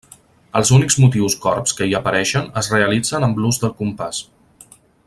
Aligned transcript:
Els 0.59 0.71
únics 0.77 0.95
motius 1.03 1.35
corbs 1.43 1.75
que 1.81 1.89
hi 1.89 1.93
apareixen 1.99 2.49
es 2.63 2.73
realitzen 2.77 3.29
amb 3.31 3.45
l'ús 3.45 3.65
del 3.67 3.77
compàs. 3.83 4.27